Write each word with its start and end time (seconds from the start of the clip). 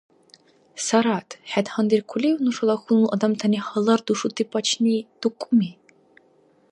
Сарат, 0.85 1.29
хӀед 1.51 1.67
гьандиркулив 1.73 2.35
нушала 2.45 2.75
хьунул 2.81 3.07
адамтани 3.15 3.59
гьалар 3.67 3.99
душути 4.05 4.43
пачни, 4.51 4.95
дукӀуми? 5.19 5.71